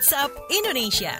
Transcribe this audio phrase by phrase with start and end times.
[0.00, 1.12] WhatsApp Indonesia.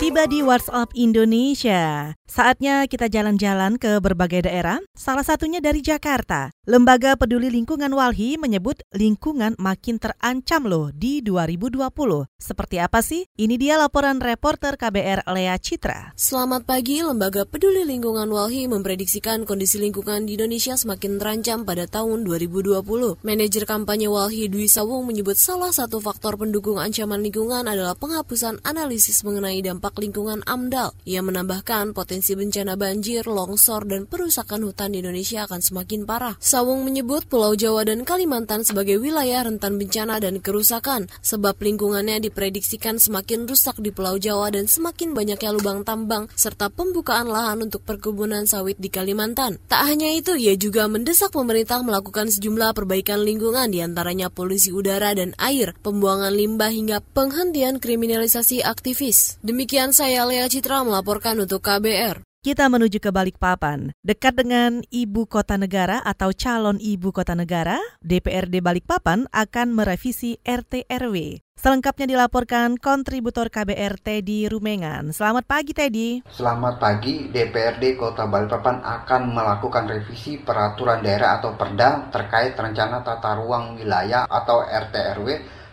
[0.00, 2.16] Tiba di WhatsApp Indonesia.
[2.30, 6.54] Saatnya kita jalan-jalan ke berbagai daerah, salah satunya dari Jakarta.
[6.62, 11.90] Lembaga Peduli Lingkungan Walhi menyebut lingkungan makin terancam loh di 2020.
[12.38, 13.26] Seperti apa sih?
[13.34, 16.14] Ini dia laporan reporter KBR Lea Citra.
[16.14, 22.22] Selamat pagi, Lembaga Peduli Lingkungan Walhi memprediksikan kondisi lingkungan di Indonesia semakin terancam pada tahun
[22.22, 22.78] 2020.
[23.26, 29.26] Manajer kampanye Walhi Dwi Sawung menyebut salah satu faktor pendukung ancaman lingkungan adalah penghapusan analisis
[29.26, 30.94] mengenai dampak lingkungan AMDAL.
[31.10, 36.36] Ia menambahkan potensi potensi bencana banjir, longsor, dan perusakan hutan di Indonesia akan semakin parah.
[36.36, 43.00] Sawung menyebut Pulau Jawa dan Kalimantan sebagai wilayah rentan bencana dan kerusakan, sebab lingkungannya diprediksikan
[43.00, 48.44] semakin rusak di Pulau Jawa dan semakin banyaknya lubang tambang, serta pembukaan lahan untuk perkebunan
[48.44, 49.56] sawit di Kalimantan.
[49.72, 55.16] Tak hanya itu, ia juga mendesak pemerintah melakukan sejumlah perbaikan lingkungan di antaranya polusi udara
[55.16, 59.40] dan air, pembuangan limbah hingga penghentian kriminalisasi aktivis.
[59.40, 62.09] Demikian saya Lea Citra melaporkan untuk KBR.
[62.40, 63.92] Kita menuju ke Balikpapan.
[64.00, 70.88] Dekat dengan ibu kota negara atau calon ibu kota negara, DPRD Balikpapan akan merevisi RT
[70.88, 71.44] RW.
[71.60, 75.12] Selengkapnya dilaporkan kontributor KBR Teddy Rumengan.
[75.12, 76.24] Selamat pagi Teddy.
[76.32, 83.36] Selamat pagi, DPRD Kota Balikpapan akan melakukan revisi peraturan daerah atau perda terkait rencana tata
[83.36, 85.28] ruang wilayah atau RT RW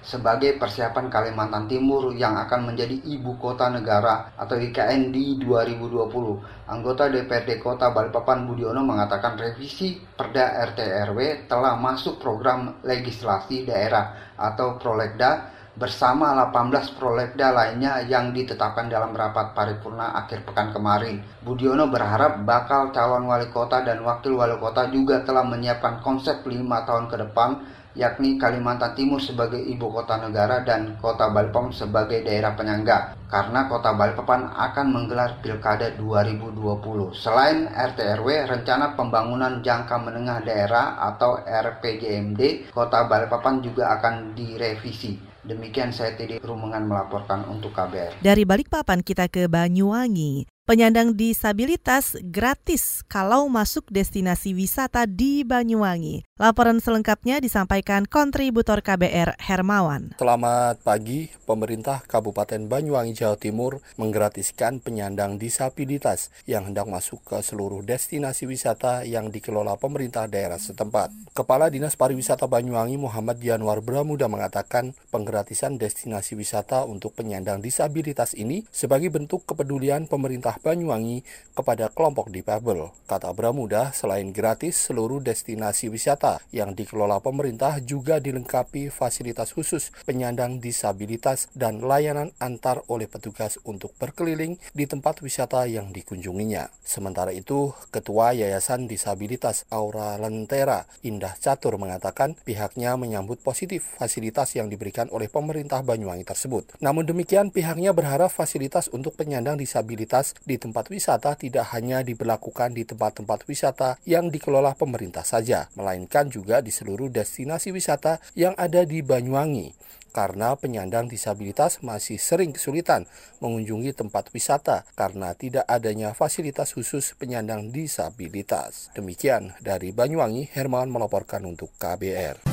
[0.08, 6.72] sebagai persiapan Kalimantan Timur yang akan menjadi ibu kota negara atau IKN di 2020.
[6.72, 10.80] Anggota DPRD Kota Balikpapan Budiono mengatakan revisi Perda RT
[11.12, 11.20] RW
[11.52, 19.54] telah masuk program legislasi daerah atau Prolegda bersama 18 prolegda lainnya yang ditetapkan dalam rapat
[19.54, 21.22] paripurna akhir pekan kemarin.
[21.46, 26.82] Budiono berharap bakal calon wali kota dan wakil wali kota juga telah menyiapkan konsep lima
[26.82, 27.50] tahun ke depan
[27.98, 33.98] yakni Kalimantan Timur sebagai ibu kota negara dan kota Balikpapan sebagai daerah penyangga karena kota
[33.98, 37.12] Balikpapan akan menggelar Pilkada 2020.
[37.18, 45.18] Selain RT/RW, rencana pembangunan jangka menengah daerah atau RPJMD kota Balikpapan juga akan direvisi.
[45.48, 48.20] Demikian saya Teddy Rumengan melaporkan untuk KBR.
[48.20, 50.57] Dari Balikpapan kita ke Banyuwangi.
[50.68, 56.28] Penyandang disabilitas gratis kalau masuk destinasi wisata di Banyuwangi.
[56.36, 60.20] Laporan selengkapnya disampaikan kontributor KBR Hermawan.
[60.20, 67.80] Selamat pagi, pemerintah Kabupaten Banyuwangi Jawa Timur menggratiskan penyandang disabilitas yang hendak masuk ke seluruh
[67.80, 71.16] destinasi wisata yang dikelola pemerintah daerah setempat.
[71.32, 78.68] Kepala Dinas Pariwisata Banyuwangi Muhammad Yanwar Bramuda mengatakan penggratisan destinasi wisata untuk penyandang disabilitas ini
[78.68, 81.24] sebagai bentuk kepedulian pemerintah Banyuwangi
[81.58, 82.94] kepada kelompok difabel.
[83.10, 90.62] Kata Bramuda, selain gratis, seluruh destinasi wisata yang dikelola pemerintah juga dilengkapi fasilitas khusus penyandang
[90.62, 96.70] disabilitas dan layanan antar oleh petugas untuk berkeliling di tempat wisata yang dikunjunginya.
[96.86, 104.70] Sementara itu, Ketua Yayasan Disabilitas Aura Lentera, Indah Catur mengatakan pihaknya menyambut positif fasilitas yang
[104.70, 106.78] diberikan oleh pemerintah Banyuwangi tersebut.
[106.84, 112.88] Namun demikian, pihaknya berharap fasilitas untuk penyandang disabilitas di tempat wisata tidak hanya diberlakukan di
[112.88, 119.04] tempat-tempat wisata yang dikelola pemerintah saja, melainkan juga di seluruh destinasi wisata yang ada di
[119.04, 119.76] Banyuwangi
[120.18, 123.06] karena penyandang disabilitas masih sering kesulitan
[123.38, 128.90] mengunjungi tempat wisata karena tidak adanya fasilitas khusus penyandang disabilitas.
[128.98, 132.50] Demikian dari Banyuwangi, Herman melaporkan untuk KBR.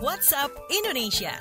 [0.00, 1.36] WhatsApp Indonesia.